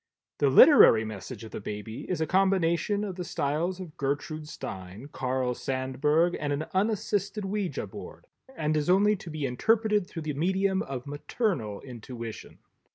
[0.39, 5.09] The Literary Message of the baby is a combination of the styles of Gertrude Stein,
[5.11, 8.25] Carl Sandberg and an unassisted Ouija board
[8.57, 12.57] and is only to be interpreted through the medium of maternal intuition.